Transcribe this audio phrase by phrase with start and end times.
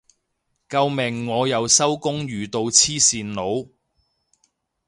[0.67, 3.69] 救命我又收工遇到黐線佬